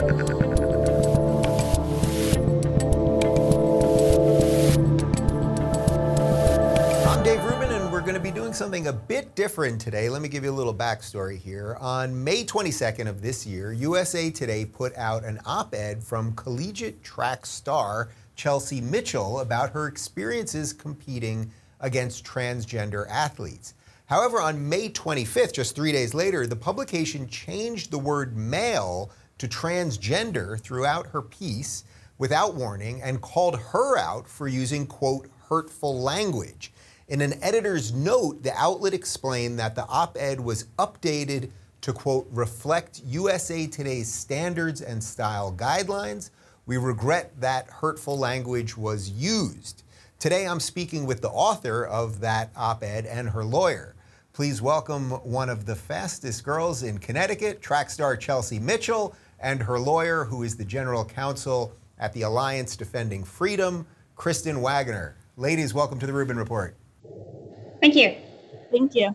[0.00, 0.08] I'm
[7.22, 10.08] Dave Rubin, and we're going to be doing something a bit different today.
[10.08, 11.76] Let me give you a little backstory here.
[11.80, 17.02] On May 22nd of this year, USA Today put out an op ed from collegiate
[17.02, 23.74] track star Chelsea Mitchell about her experiences competing against transgender athletes.
[24.06, 29.10] However, on May 25th, just three days later, the publication changed the word male
[29.40, 31.84] to transgender throughout her piece
[32.18, 36.74] without warning and called her out for using, quote, hurtful language.
[37.08, 41.48] In an editor's note, the outlet explained that the op ed was updated
[41.80, 46.28] to, quote, reflect USA Today's standards and style guidelines.
[46.66, 49.84] We regret that hurtful language was used.
[50.18, 53.94] Today, I'm speaking with the author of that op ed and her lawyer.
[54.34, 59.78] Please welcome one of the fastest girls in Connecticut, track star Chelsea Mitchell, and her
[59.78, 65.16] lawyer, who is the general counsel at the Alliance Defending Freedom, Kristen Waggoner.
[65.36, 66.76] Ladies, welcome to the Rubin Report.
[67.80, 68.14] Thank you.
[68.70, 69.14] Thank you.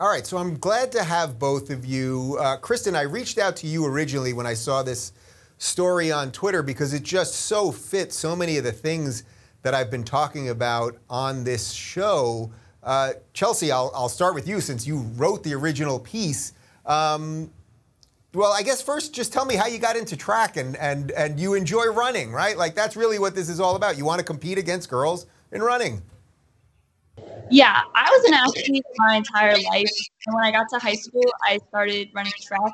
[0.00, 2.38] All right, so I'm glad to have both of you.
[2.40, 5.12] Uh, Kristen, I reached out to you originally when I saw this
[5.58, 9.24] story on Twitter because it just so fits so many of the things
[9.62, 12.52] that I've been talking about on this show.
[12.82, 16.52] Uh, Chelsea, I'll, I'll start with you since you wrote the original piece.
[16.86, 17.50] Um,
[18.34, 21.40] well, I guess first, just tell me how you got into track and, and, and
[21.40, 22.56] you enjoy running, right?
[22.56, 23.96] Like, that's really what this is all about.
[23.96, 26.02] You want to compete against girls in running.
[27.50, 29.90] Yeah, I was an athlete my entire life.
[30.26, 32.72] And when I got to high school, I started running track.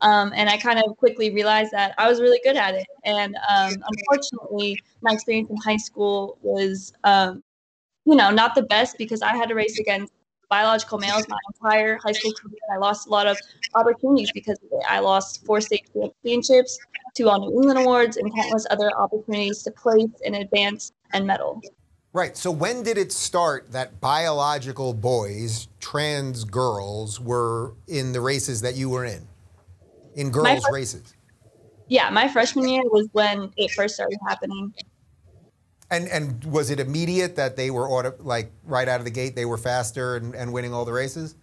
[0.00, 2.86] Um, and I kind of quickly realized that I was really good at it.
[3.04, 7.42] And um, unfortunately, my experience in high school was, um,
[8.04, 10.12] you know, not the best because I had to race against
[10.48, 12.58] biological males my entire high school career.
[12.72, 13.36] I lost a lot of
[13.74, 14.84] opportunities because of it.
[14.88, 16.78] I lost four state championships,
[17.14, 21.60] two All New England awards, and countless other opportunities to place and advance and medal.
[22.12, 22.36] Right.
[22.36, 28.74] So when did it start that biological boys, trans girls, were in the races that
[28.74, 29.28] you were in?
[30.14, 31.14] In girls' fir- races?
[31.88, 34.72] Yeah, my freshman year was when it first started happening.
[35.90, 39.36] And and was it immediate that they were auto, like right out of the gate
[39.36, 41.36] they were faster and, and winning all the races?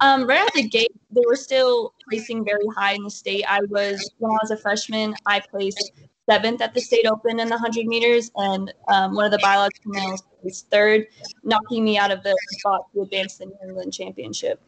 [0.00, 3.44] Um, right out of the gate, they were still placing very high in the state.
[3.48, 5.92] I was when I was a freshman, I placed
[6.28, 9.92] seventh at the state open in the 100 meters, and um, one of the biological
[9.92, 11.06] males was third,
[11.44, 14.60] knocking me out of the spot to advance the New England championship.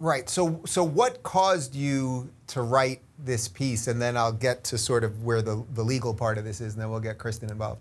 [0.00, 0.28] Right.
[0.28, 3.86] So so what caused you to write this piece?
[3.86, 6.74] And then I'll get to sort of where the, the legal part of this is,
[6.74, 7.80] and then we'll get Kristen involved.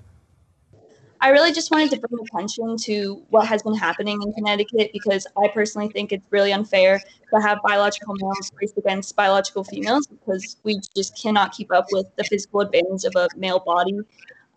[1.23, 5.25] I really just wanted to bring attention to what has been happening in Connecticut because
[5.41, 7.01] I personally think it's really unfair
[7.33, 12.13] to have biological males race against biological females because we just cannot keep up with
[12.17, 13.97] the physical advantage of a male body.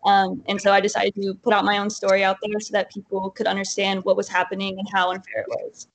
[0.05, 2.93] Um, and so I decided to put out my own story out there so that
[2.93, 5.87] people could understand what was happening and how unfair it was.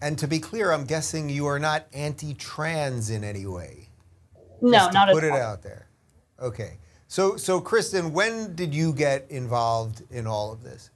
[0.00, 3.88] And to be clear, I'm guessing you are not anti-trans in any way.
[4.60, 5.38] No, Just not put it all.
[5.38, 5.88] out there.
[6.40, 6.78] Okay.
[7.08, 10.90] So so Kristen, when did you get involved in all of this?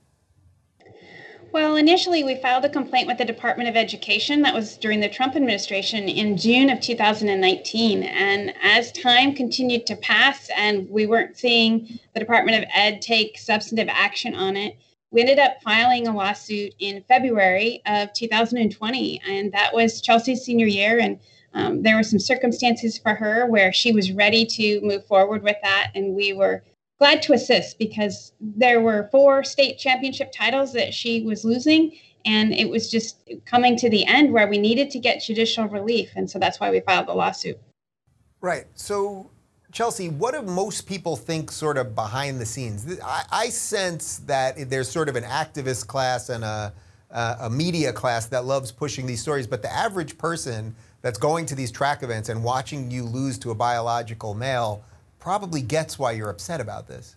[1.52, 4.42] Well, initially, we filed a complaint with the Department of Education.
[4.42, 8.04] That was during the Trump administration in June of 2019.
[8.04, 13.36] And as time continued to pass and we weren't seeing the Department of Ed take
[13.36, 14.76] substantive action on it,
[15.10, 19.20] we ended up filing a lawsuit in February of 2020.
[19.26, 20.98] And that was Chelsea's senior year.
[20.98, 21.18] And
[21.52, 25.56] um, there were some circumstances for her where she was ready to move forward with
[25.62, 25.90] that.
[25.94, 26.62] And we were
[26.98, 32.52] glad to assist because there were four state championship titles that she was losing and
[32.52, 36.30] it was just coming to the end where we needed to get judicial relief and
[36.30, 37.58] so that's why we filed the lawsuit
[38.40, 38.66] Right.
[38.74, 39.30] So,
[39.72, 43.00] Chelsea, what do most people think sort of behind the scenes?
[43.04, 46.72] I, I sense that there's sort of an activist class and a,
[47.10, 51.54] a, media class that loves pushing these stories, but the average person that's going to
[51.54, 54.84] these track events and watching you lose to a biological male
[55.18, 57.16] probably gets why you're upset about this.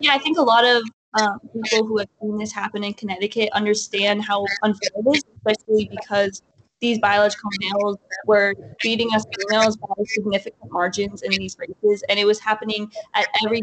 [0.00, 0.82] Yeah, I think a lot of
[1.18, 5.90] um, people who have seen this happen in Connecticut understand how unfair it is, especially
[5.90, 6.42] because
[6.80, 7.96] these biological males
[8.26, 13.26] were beating us females by significant margins in these races, and it was happening at
[13.44, 13.62] every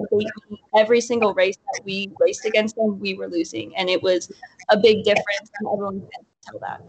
[0.75, 4.31] every single race that we raced against them, we were losing, and it was
[4.69, 6.81] a big difference, and everyone can tell that.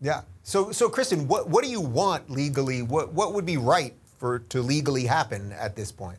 [0.00, 0.22] Yeah.
[0.42, 2.82] So, so Kristen, what, what do you want legally?
[2.82, 6.18] What, what would be right for to legally happen at this point?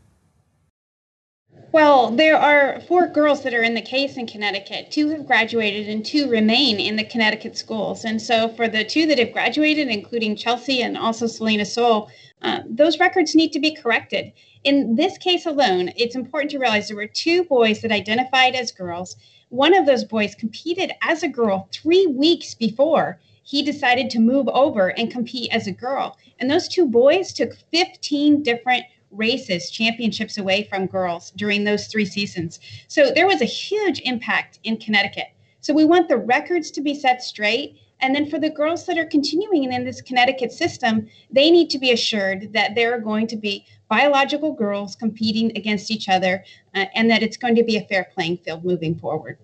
[1.73, 4.91] Well, there are four girls that are in the case in Connecticut.
[4.91, 8.03] Two have graduated and two remain in the Connecticut schools.
[8.03, 12.09] And so, for the two that have graduated, including Chelsea and also Selina Soule,
[12.41, 14.33] uh, those records need to be corrected.
[14.65, 18.73] In this case alone, it's important to realize there were two boys that identified as
[18.73, 19.15] girls.
[19.47, 24.47] One of those boys competed as a girl three weeks before he decided to move
[24.49, 26.17] over and compete as a girl.
[26.39, 32.05] And those two boys took 15 different races, championships away from girls during those three
[32.05, 32.59] seasons.
[32.87, 35.27] So there was a huge impact in Connecticut.
[35.59, 37.77] So we want the records to be set straight.
[37.99, 41.77] And then for the girls that are continuing in this Connecticut system, they need to
[41.77, 46.43] be assured that there are going to be biological girls competing against each other
[46.73, 49.37] uh, and that it's going to be a fair playing field moving forward.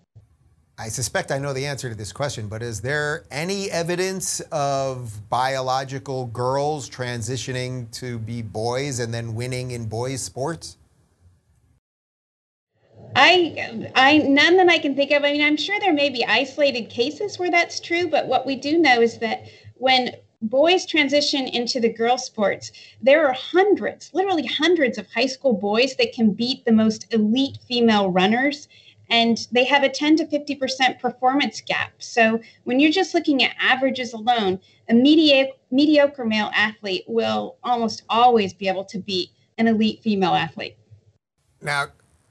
[0.79, 5.27] I suspect I know the answer to this question, but is there any evidence of
[5.27, 10.77] biological girls transitioning to be boys and then winning in boys' sports?
[13.15, 15.23] I, I, none that I can think of.
[15.23, 18.55] I mean, I'm sure there may be isolated cases where that's true, but what we
[18.55, 20.11] do know is that when
[20.43, 22.71] boys transition into the girl sports,
[23.01, 27.57] there are hundreds, literally hundreds of high school boys that can beat the most elite
[27.67, 28.67] female runners
[29.09, 31.93] and they have a 10 to 50% performance gap.
[31.99, 34.59] So when you're just looking at averages alone,
[34.89, 40.33] a mediocre, mediocre male athlete will almost always be able to beat an elite female
[40.33, 40.75] athlete.
[41.61, 41.87] Now,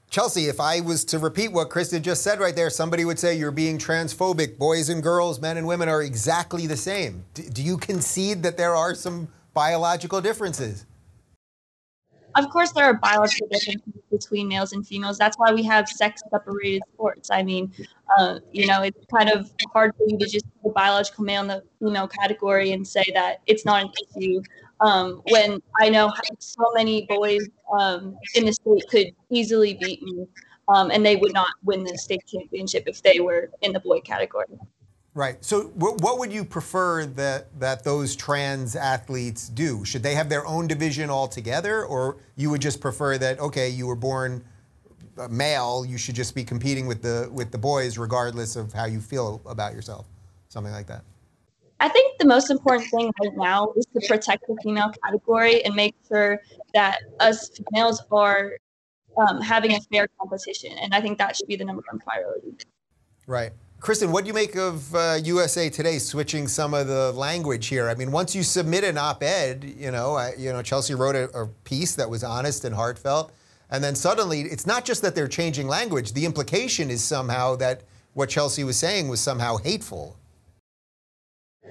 [0.09, 3.35] Chelsea, if I was to repeat what Kristen just said right there, somebody would say
[3.35, 4.57] you're being transphobic.
[4.57, 7.25] Boys and girls, men and women are exactly the same.
[7.33, 10.85] Do you concede that there are some biological differences?
[12.37, 15.17] Of course there are biological differences between males and females.
[15.17, 17.29] That's why we have sex separated sports.
[17.31, 17.71] I mean
[18.17, 21.41] uh, you know it's kind of hard for you to just put a biological male
[21.41, 24.41] in the female category and say that it's not an issue.
[24.79, 27.49] Um, when i know so many boys
[27.79, 30.27] um, in the state could easily beat me
[30.67, 33.99] um, and they would not win the state championship if they were in the boy
[34.01, 34.45] category
[35.17, 35.43] Right.
[35.43, 39.83] So, what would you prefer that that those trans athletes do?
[39.83, 43.87] Should they have their own division altogether, or you would just prefer that okay, you
[43.87, 44.43] were born
[45.31, 49.01] male, you should just be competing with the with the boys, regardless of how you
[49.01, 50.05] feel about yourself,
[50.49, 51.01] something like that.
[51.79, 55.73] I think the most important thing right now is to protect the female category and
[55.73, 56.39] make sure
[56.75, 58.51] that us females are
[59.17, 62.55] um, having a fair competition, and I think that should be the number one priority.
[63.25, 63.53] Right.
[63.79, 67.89] Kristen, what do you make of uh, USA Today switching some of the language here?
[67.89, 71.29] I mean, once you submit an op-ed, you know, I, you know, Chelsea wrote a,
[71.37, 73.31] a, piece that was honest and heartfelt,
[73.69, 76.13] and then suddenly it's not just that they're changing language.
[76.13, 77.83] The implication is somehow that
[78.13, 80.17] what Chelsea was saying was somehow hateful.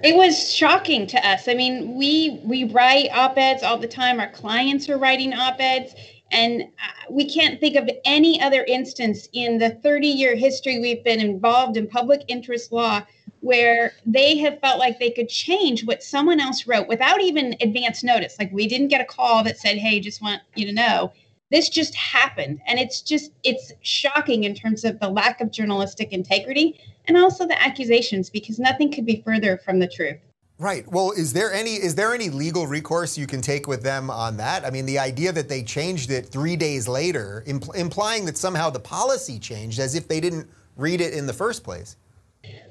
[0.01, 1.47] It was shocking to us.
[1.47, 4.19] I mean, we we write op-eds all the time.
[4.19, 5.93] Our clients are writing op-eds
[6.31, 6.65] and uh,
[7.09, 11.77] we can't think of any other instance in the 30 year history we've been involved
[11.77, 13.01] in public interest law
[13.41, 18.03] where they have felt like they could change what someone else wrote without even advance
[18.03, 18.35] notice.
[18.39, 21.13] Like we didn't get a call that said, hey, just want you to know.
[21.49, 22.59] This just happened.
[22.67, 27.47] And it's just, it's shocking in terms of the lack of journalistic integrity and also
[27.47, 30.17] the accusations because nothing could be further from the truth.
[30.59, 30.91] Right.
[30.91, 34.37] Well, is there any is there any legal recourse you can take with them on
[34.37, 34.65] that?
[34.65, 38.71] I mean, the idea that they changed it three days later, impl- implying that somehow
[38.71, 41.95] the policy changed, as if they didn't read it in the first place.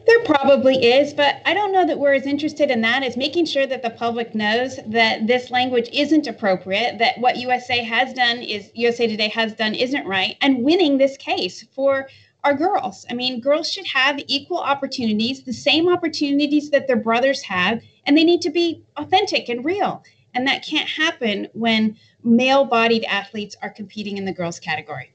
[0.07, 3.47] There probably is, but I don't know that we're as interested in that as making
[3.47, 8.39] sure that the public knows that this language isn't appropriate, that what USA has done
[8.39, 12.09] is USA Today has done isn't right, and winning this case for
[12.47, 13.05] are girls.
[13.11, 18.17] I mean, girls should have equal opportunities, the same opportunities that their brothers have, and
[18.17, 20.05] they need to be authentic and real.
[20.33, 25.13] And that can't happen when male bodied athletes are competing in the girls category.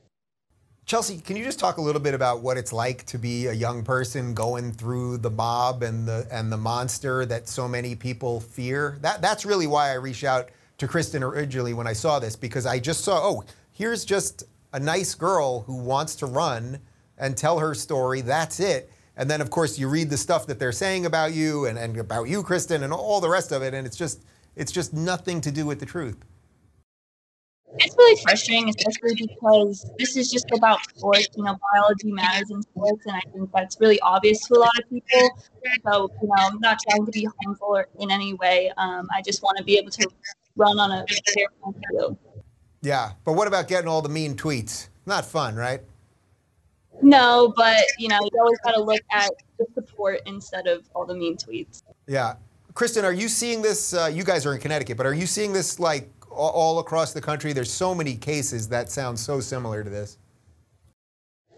[0.86, 3.54] Chelsea, can you just talk a little bit about what it's like to be a
[3.54, 8.42] young person going through the mob and the and the monster that so many people
[8.42, 8.98] fear?
[9.00, 12.66] That that's really why I reached out to Kristen originally when I saw this because
[12.66, 16.80] I just saw, oh, here's just a nice girl who wants to run
[17.22, 18.20] and tell her story.
[18.20, 18.92] That's it.
[19.16, 21.96] And then, of course, you read the stuff that they're saying about you and, and
[21.98, 24.26] about you, Kristen, and all the rest of it, and it's just
[24.56, 26.18] it's just nothing to do with the truth.
[27.78, 31.30] It's really frustrating, especially because this is just about sports.
[31.38, 34.72] You know, biology matters in sports, and I think that's really obvious to a lot
[34.78, 35.30] of people.
[35.86, 38.72] So, you know, I'm not trying to be harmful or in any way.
[38.78, 40.10] Um, I just want to be able to
[40.56, 41.46] run on a fair
[41.92, 42.18] field.
[42.82, 44.90] Yeah, but what about getting all the mean tweets?
[45.06, 45.82] Not fun, right?
[47.02, 51.06] No, but you know, you always got to look at the support instead of all
[51.06, 51.84] the mean tweets.
[52.08, 52.36] Yeah,
[52.74, 53.94] Kristen, are you seeing this?
[53.94, 57.14] Uh, you guys are in Connecticut, but are you seeing this like all, all across
[57.14, 57.54] the country?
[57.54, 60.18] There's so many cases that sound so similar to this.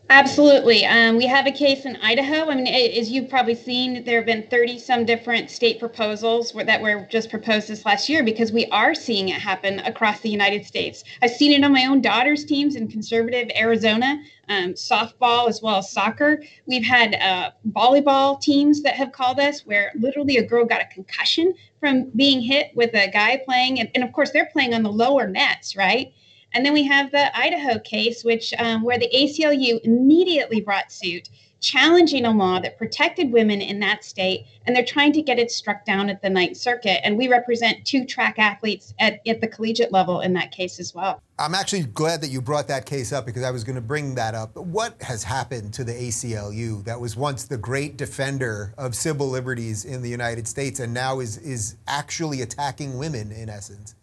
[0.09, 0.85] Absolutely.
[0.85, 2.49] Um, we have a case in Idaho.
[2.49, 6.81] I mean, as you've probably seen, there have been 30 some different state proposals that
[6.81, 10.65] were just proposed this last year because we are seeing it happen across the United
[10.65, 11.03] States.
[11.21, 15.77] I've seen it on my own daughter's teams in conservative Arizona, um, softball as well
[15.77, 16.43] as soccer.
[16.67, 20.93] We've had uh, volleyball teams that have called us where literally a girl got a
[20.93, 23.79] concussion from being hit with a guy playing.
[23.79, 26.13] And, and of course, they're playing on the lower nets, right?
[26.53, 31.29] And then we have the Idaho case, which um, where the ACLU immediately brought suit
[31.63, 35.49] challenging a law that protected women in that state, and they're trying to get it
[35.49, 36.99] struck down at the Ninth Circuit.
[37.05, 40.93] And we represent two track athletes at, at the collegiate level in that case as
[40.93, 41.21] well.
[41.39, 44.13] I'm actually glad that you brought that case up because I was going to bring
[44.15, 44.55] that up.
[44.57, 49.85] What has happened to the ACLU that was once the great defender of civil liberties
[49.85, 53.95] in the United States and now is, is actually attacking women in essence?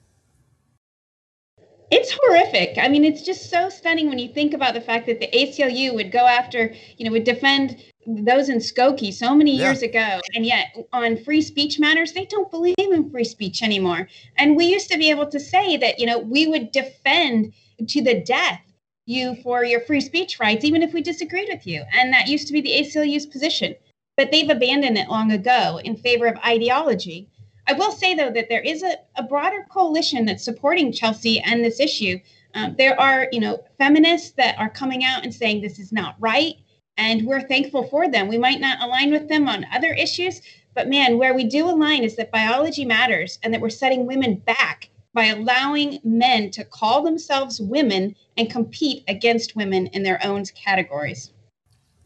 [1.90, 2.78] It's horrific.
[2.78, 5.94] I mean, it's just so stunning when you think about the fact that the ACLU
[5.94, 9.64] would go after, you know, would defend those in Skokie so many yeah.
[9.64, 10.20] years ago.
[10.34, 14.08] And yet on free speech matters, they don't believe in free speech anymore.
[14.36, 17.52] And we used to be able to say that, you know, we would defend
[17.88, 18.60] to the death
[19.06, 21.82] you for your free speech rights, even if we disagreed with you.
[21.92, 23.74] And that used to be the ACLU's position.
[24.16, 27.28] But they've abandoned it long ago in favor of ideology.
[27.70, 31.64] I will say, though, that there is a, a broader coalition that's supporting Chelsea and
[31.64, 32.18] this issue.
[32.54, 36.16] Um, there are, you know, feminists that are coming out and saying this is not
[36.18, 36.54] right,
[36.96, 38.26] and we're thankful for them.
[38.26, 40.40] We might not align with them on other issues,
[40.74, 44.42] but man, where we do align is that biology matters and that we're setting women
[44.44, 50.44] back by allowing men to call themselves women and compete against women in their own
[50.56, 51.30] categories.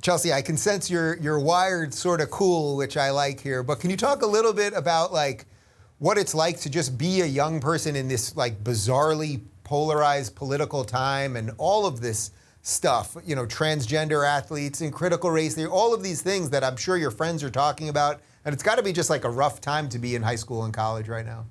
[0.03, 3.63] Chelsea, I can sense you're you're wired sort of cool, which I like here.
[3.63, 5.47] But can you talk a little bit about like
[6.05, 10.85] what it's like to just be a young person in this like bizarrely polarized political
[10.85, 12.31] time and all of this
[12.61, 16.77] stuff, you know, transgender athletes and critical race theory, all of these things that I'm
[16.77, 18.21] sure your friends are talking about.
[18.45, 20.65] And it's got to be just like a rough time to be in high school
[20.65, 21.47] and college right now.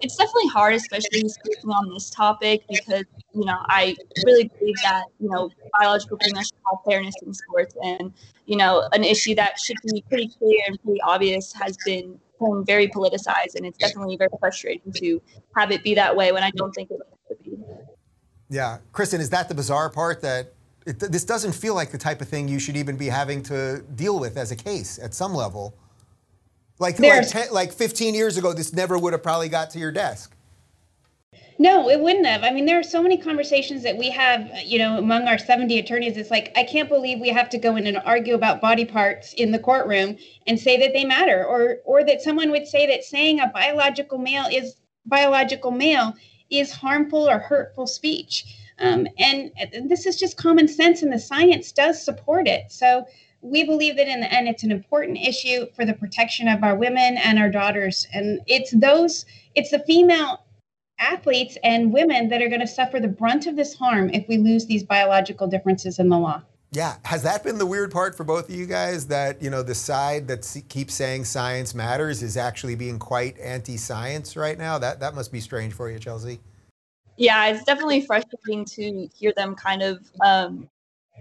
[0.00, 3.04] It's definitely hard, especially speaking on this topic, because,
[3.34, 3.94] you know, I
[4.24, 7.76] really believe that, you know, biological should have fairness in sports.
[7.82, 8.10] And,
[8.46, 12.64] you know, an issue that should be pretty clear and pretty obvious has been become
[12.64, 15.20] very politicized, and it's definitely very frustrating to
[15.56, 17.58] have it be that way when I don't think it should be.
[18.50, 20.52] Yeah, Kristen, is that the bizarre part that
[20.86, 23.82] it, this doesn't feel like the type of thing you should even be having to
[23.94, 25.74] deal with as a case at some level?
[26.78, 29.90] Like, like, ten, like 15 years ago, this never would have probably got to your
[29.90, 30.34] desk.
[31.60, 32.44] No, it wouldn't have.
[32.44, 35.76] I mean, there are so many conversations that we have, you know, among our 70
[35.80, 36.16] attorneys.
[36.16, 39.32] It's like, I can't believe we have to go in and argue about body parts
[39.32, 43.02] in the courtroom and say that they matter, or or that someone would say that
[43.02, 46.14] saying a biological male is biological male
[46.48, 48.44] is harmful or hurtful speech.
[48.78, 49.50] Um, and
[49.88, 52.70] this is just common sense, and the science does support it.
[52.70, 53.04] So
[53.40, 56.76] we believe that in the end, it's an important issue for the protection of our
[56.76, 58.06] women and our daughters.
[58.12, 60.44] And it's those, it's the female
[60.98, 64.36] athletes and women that are going to suffer the brunt of this harm if we
[64.36, 66.42] lose these biological differences in the law.
[66.70, 69.06] Yeah, has that been the weird part for both of you guys?
[69.06, 74.36] That you know the side that keeps saying science matters is actually being quite anti-science
[74.36, 74.76] right now.
[74.76, 76.40] That that must be strange for you, Chelsea.
[77.16, 80.68] Yeah, it's definitely frustrating to hear them kind of, um,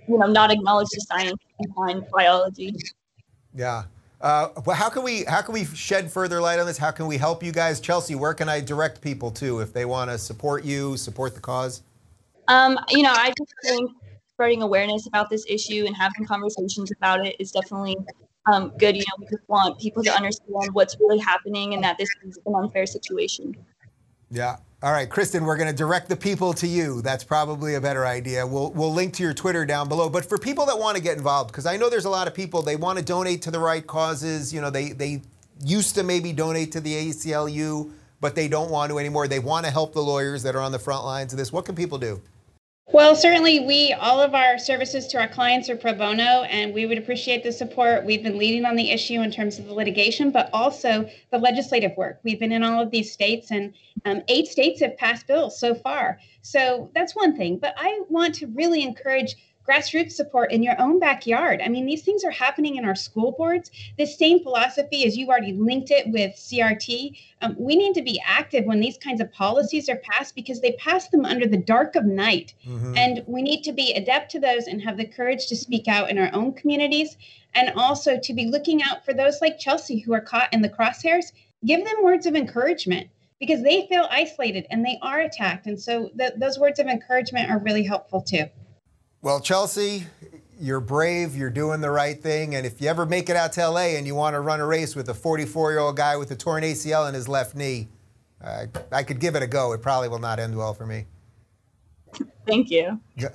[0.07, 2.75] you know, not acknowledge the science behind biology.
[3.55, 3.86] Yeah,
[4.19, 6.77] uh, well, how can we how can we shed further light on this?
[6.77, 8.15] How can we help you guys, Chelsea?
[8.15, 11.83] Where can I direct people to if they want to support you, support the cause?
[12.47, 13.91] Um, you know, I just think
[14.33, 17.97] spreading awareness about this issue and having conversations about it is definitely
[18.51, 18.95] um, good.
[18.95, 22.39] You know, we just want people to understand what's really happening and that this is
[22.45, 23.55] an unfair situation.
[24.31, 24.57] Yeah.
[24.84, 27.01] All right, Kristen, we're going to direct the people to you.
[27.01, 28.46] That's probably a better idea.
[28.46, 30.07] We'll, we'll link to your Twitter down below.
[30.07, 32.36] But for people that want to get involved, because I know there's a lot of
[32.36, 34.53] people, they want to donate to the right causes.
[34.53, 35.24] You know, they, they
[35.65, 37.91] used to maybe donate to the ACLU,
[38.22, 39.27] but they don't want to anymore.
[39.27, 41.51] They want to help the lawyers that are on the front lines of this.
[41.51, 42.22] What can people do?
[42.94, 46.86] Well, certainly, we all of our services to our clients are pro bono, and we
[46.86, 48.06] would appreciate the support.
[48.06, 51.91] We've been leading on the issue in terms of the litigation, but also the legislative
[51.98, 52.22] work.
[52.24, 53.74] We've been in all of these states, and
[54.06, 56.20] um, eight states have passed bills so far.
[56.41, 57.58] So that's one thing.
[57.58, 59.36] But I want to really encourage
[59.67, 61.62] grassroots support in your own backyard.
[61.63, 63.69] I mean, these things are happening in our school boards.
[63.97, 68.21] This same philosophy, as you already linked it with CRT, um, we need to be
[68.25, 71.95] active when these kinds of policies are passed because they pass them under the dark
[71.95, 72.53] of night.
[72.65, 72.97] Mm-hmm.
[72.97, 76.09] And we need to be adept to those and have the courage to speak out
[76.09, 77.17] in our own communities
[77.53, 80.69] and also to be looking out for those like Chelsea who are caught in the
[80.69, 81.33] crosshairs.
[81.65, 83.09] Give them words of encouragement
[83.39, 85.67] because they feel isolated and they are attacked.
[85.67, 88.45] And so th- those words of encouragement are really helpful too.
[89.27, 90.05] Well, Chelsea,
[90.57, 93.69] you're brave, you're doing the right thing, and if you ever make it out to
[93.69, 96.31] LA and you want to run a race with a 44 year old guy with
[96.31, 97.89] a torn ACL in his left knee,
[98.41, 99.74] uh, I could give it a go.
[99.74, 101.07] It probably will not end well for me.
[102.48, 103.01] Thank you.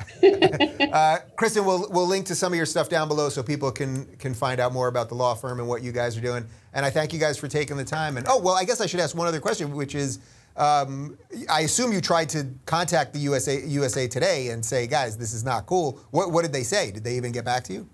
[0.95, 4.07] uh, Kristen, we'll, we'll link to some of your stuff down below so people can,
[4.17, 6.47] can find out more about the law firm and what you guys are doing.
[6.73, 8.17] And I thank you guys for taking the time.
[8.17, 10.21] And oh, well, I guess I should ask one other question, which is
[10.57, 11.19] um,
[11.51, 15.45] I assume you tried to contact the USA, USA Today and say, guys, this is
[15.45, 16.01] not cool.
[16.11, 16.91] What, what did they say?
[16.91, 17.89] Did they even get back to you?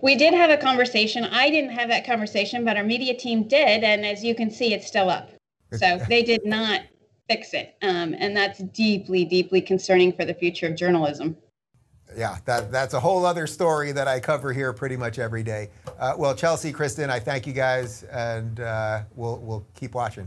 [0.00, 1.24] We did have a conversation.
[1.24, 3.82] I didn't have that conversation, but our media team did.
[3.82, 5.30] And as you can see, it's still up.
[5.72, 6.82] So they did not
[7.28, 7.76] fix it.
[7.82, 11.36] Um, and that's deeply, deeply concerning for the future of journalism.
[12.16, 15.68] Yeah, that, that's a whole other story that I cover here pretty much every day.
[15.98, 20.26] Uh, well, Chelsea, Kristen, I thank you guys, and uh, we'll, we'll keep watching.